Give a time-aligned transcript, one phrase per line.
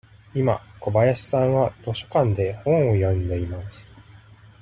[0.33, 3.87] 今、小林さんは図書館で本を読んでいます。